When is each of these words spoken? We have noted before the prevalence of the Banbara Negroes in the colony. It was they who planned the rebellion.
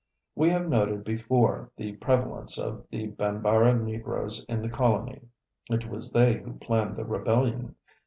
We 0.33 0.49
have 0.49 0.67
noted 0.67 1.03
before 1.03 1.69
the 1.77 1.91
prevalence 1.97 2.57
of 2.57 2.83
the 2.89 3.09
Banbara 3.11 3.75
Negroes 3.79 4.43
in 4.45 4.63
the 4.63 4.67
colony. 4.69 5.21
It 5.69 5.87
was 5.89 6.11
they 6.11 6.39
who 6.39 6.53
planned 6.53 6.95
the 6.95 7.05
rebellion. 7.05 7.75